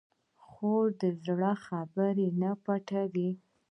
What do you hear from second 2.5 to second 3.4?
پټوي.